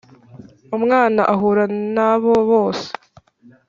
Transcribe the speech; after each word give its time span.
umwana 0.77 1.21
ahura 1.33 1.65
na 1.95 2.11
bo 2.21 2.33
bose. 2.49 2.87